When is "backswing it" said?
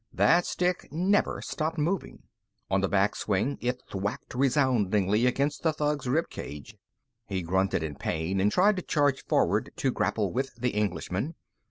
2.89-3.83